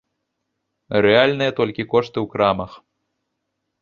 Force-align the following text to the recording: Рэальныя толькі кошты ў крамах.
Рэальныя 1.07 1.51
толькі 1.59 1.87
кошты 1.93 2.17
ў 2.25 2.33
крамах. 2.33 2.71